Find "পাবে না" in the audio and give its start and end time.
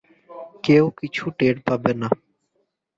1.67-2.09